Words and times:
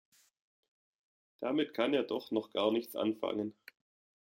Damit 1.41 1.75
kann 1.75 1.93
er 1.93 2.01
doch 2.01 2.31
noch 2.31 2.49
gar 2.49 2.71
nichts 2.71 2.95
anfangen. 2.95 3.53